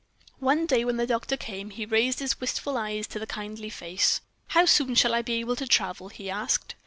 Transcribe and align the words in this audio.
One 0.39 0.65
day, 0.65 0.83
when 0.83 0.97
the 0.97 1.05
doctor 1.05 1.37
came, 1.37 1.69
he 1.69 1.85
raised 1.85 2.17
his 2.17 2.41
wistful 2.41 2.75
eyes 2.75 3.05
to 3.05 3.19
the 3.19 3.27
kindly 3.27 3.69
face. 3.69 4.19
"How 4.47 4.65
soon 4.65 4.95
shall 4.95 5.13
I 5.13 5.21
be 5.21 5.33
able 5.35 5.55
to 5.57 5.67
travel?" 5.67 6.09
he 6.09 6.27
asked. 6.27 6.73